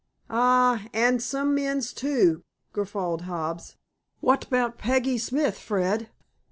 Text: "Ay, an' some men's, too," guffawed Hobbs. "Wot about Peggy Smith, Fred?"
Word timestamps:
"Ay, 0.31 0.89
an' 0.93 1.19
some 1.19 1.53
men's, 1.53 1.93
too," 1.93 2.41
guffawed 2.73 3.21
Hobbs. 3.21 3.75
"Wot 4.19 4.47
about 4.47 4.79
Peggy 4.79 5.19
Smith, 5.19 5.59
Fred?" 5.59 6.09